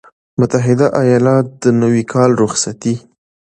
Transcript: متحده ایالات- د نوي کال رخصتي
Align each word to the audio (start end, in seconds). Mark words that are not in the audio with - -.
متحده 0.39 0.87
ایالات- 1.01 1.45
د 1.61 1.65
نوي 1.81 2.03
کال 2.13 2.31
رخصتي 2.43 2.95